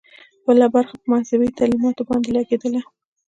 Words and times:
بله 0.45 0.65
برخه 0.75 0.95
پر 1.01 1.07
مذهبي 1.13 1.47
تعلیماتو 1.59 2.01
باندې 2.09 2.29
لګېدله. 2.37 2.81